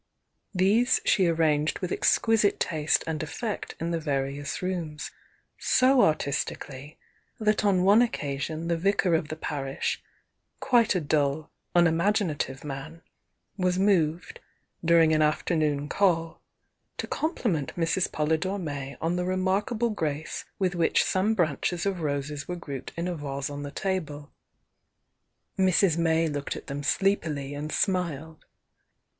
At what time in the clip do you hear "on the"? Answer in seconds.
18.99-19.25, 23.51-23.69